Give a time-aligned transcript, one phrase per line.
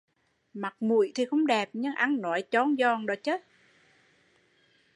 [0.53, 3.05] Mặt mũi không đẹp nhưng ăn nói chon giòn